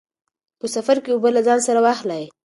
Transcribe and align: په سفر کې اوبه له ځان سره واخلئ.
په 0.59 0.65
سفر 0.75 0.97
کې 1.03 1.11
اوبه 1.13 1.29
له 1.35 1.41
ځان 1.47 1.59
سره 1.67 1.79
واخلئ. 1.85 2.23